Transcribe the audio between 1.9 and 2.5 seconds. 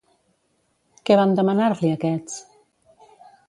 aquests?